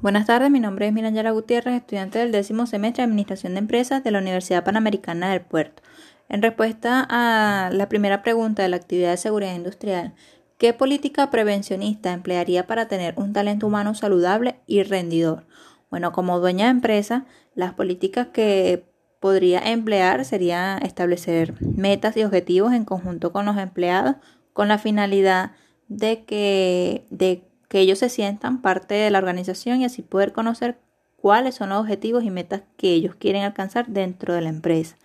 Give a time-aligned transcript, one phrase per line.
[0.00, 4.04] Buenas tardes, mi nombre es Miranyara Gutiérrez, estudiante del décimo semestre de Administración de Empresas
[4.04, 5.82] de la Universidad Panamericana del Puerto.
[6.28, 10.12] En respuesta a la primera pregunta de la actividad de seguridad industrial,
[10.58, 15.46] ¿qué política prevencionista emplearía para tener un talento humano saludable y rendidor?
[15.90, 17.24] Bueno, como dueña de empresa,
[17.54, 18.84] las políticas que
[19.20, 24.16] podría emplear sería establecer metas y objetivos en conjunto con los empleados
[24.52, 25.52] con la finalidad
[25.88, 30.78] de que, de que ellos se sientan parte de la organización y así poder conocer
[31.16, 34.96] cuáles son los objetivos y metas que ellos quieren alcanzar dentro de la empresa.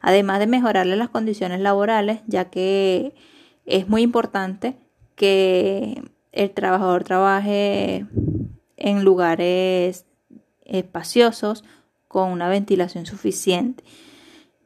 [0.00, 3.14] Además de mejorarle las condiciones laborales, ya que
[3.66, 4.76] es muy importante
[5.14, 6.02] que
[6.32, 8.06] el trabajador trabaje
[8.76, 10.06] en lugares
[10.64, 11.64] espaciosos
[12.06, 13.84] con una ventilación suficiente.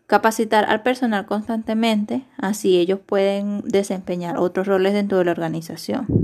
[0.06, 6.21] Capacitar al personal constantemente, así ellos pueden desempeñar otros roles dentro de la organización.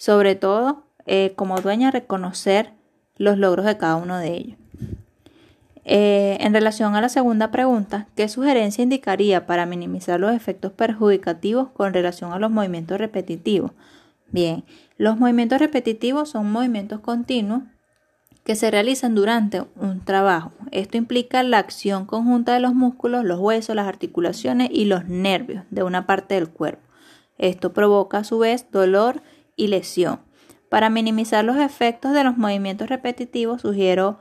[0.00, 2.72] Sobre todo, eh, como dueña, reconocer
[3.18, 4.58] los logros de cada uno de ellos.
[5.84, 11.68] Eh, en relación a la segunda pregunta, ¿qué sugerencia indicaría para minimizar los efectos perjudicativos
[11.68, 13.72] con relación a los movimientos repetitivos?
[14.30, 14.64] Bien,
[14.96, 17.64] los movimientos repetitivos son movimientos continuos
[18.42, 20.52] que se realizan durante un trabajo.
[20.70, 25.64] Esto implica la acción conjunta de los músculos, los huesos, las articulaciones y los nervios
[25.68, 26.88] de una parte del cuerpo.
[27.36, 29.20] Esto provoca a su vez dolor
[29.60, 30.20] y lesión.
[30.70, 34.18] Para minimizar los efectos de los movimientos repetitivos, sugiero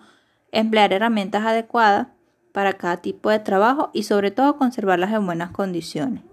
[0.51, 2.07] emplear herramientas adecuadas
[2.51, 6.23] para cada tipo de trabajo y sobre todo conservarlas en buenas condiciones.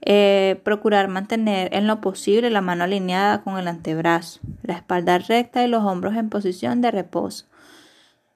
[0.00, 5.64] Eh, procurar mantener en lo posible la mano alineada con el antebrazo, la espalda recta
[5.64, 7.46] y los hombros en posición de reposo.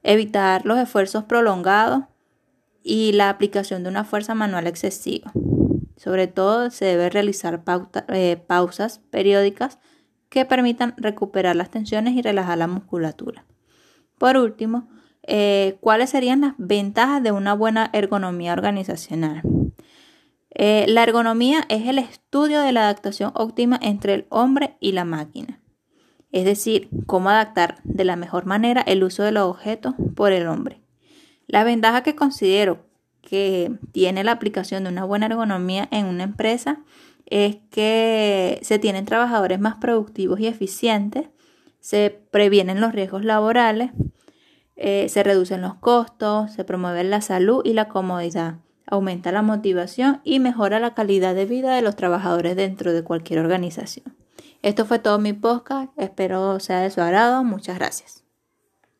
[0.05, 2.05] Evitar los esfuerzos prolongados
[2.85, 5.33] y la aplicación de una fuerza manual excesiva.
[5.97, 7.63] Sobre todo se debe realizar
[8.09, 9.79] eh, pausas periódicas
[10.33, 13.45] que permitan recuperar las tensiones y relajar la musculatura.
[14.17, 14.89] Por último,
[15.25, 19.43] eh, ¿cuáles serían las ventajas de una buena ergonomía organizacional?
[20.49, 25.05] Eh, la ergonomía es el estudio de la adaptación óptima entre el hombre y la
[25.05, 25.61] máquina,
[26.31, 30.47] es decir, cómo adaptar de la mejor manera el uso de los objetos por el
[30.47, 30.81] hombre.
[31.47, 32.87] La ventaja que considero
[33.21, 36.81] que tiene la aplicación de una buena ergonomía en una empresa
[37.33, 41.31] es que se tienen trabajadores más productivos y eficientes,
[41.81, 43.91] se previenen los riesgos laborales,
[44.77, 48.57] eh, se reducen los costos, se promueve la salud y la comodidad,
[48.87, 53.41] aumenta la motivación y mejora la calidad de vida de los trabajadores dentro de cualquier
[53.41, 54.15] organización.
[54.61, 58.22] Esto fue todo mi podcast, espero sea de su agrado, muchas gracias.